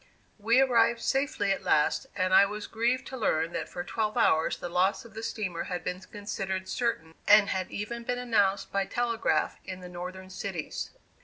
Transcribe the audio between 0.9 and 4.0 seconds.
safely at last, and I was grieved to learn that for